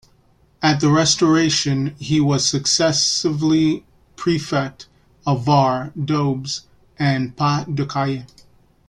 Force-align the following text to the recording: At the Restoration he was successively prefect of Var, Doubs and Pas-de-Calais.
At 0.63 0.79
the 0.79 0.89
Restoration 0.91 1.93
he 1.99 2.19
was 2.19 2.43
successively 2.43 3.85
prefect 4.15 4.87
of 5.27 5.45
Var, 5.45 5.91
Doubs 5.93 6.61
and 6.97 7.37
Pas-de-Calais. 7.37 8.25